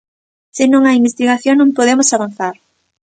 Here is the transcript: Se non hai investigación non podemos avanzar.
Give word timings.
Se 0.57 0.65
non 0.71 0.83
hai 0.85 0.95
investigación 1.01 1.55
non 1.57 1.75
podemos 1.77 2.09
avanzar. 2.11 2.55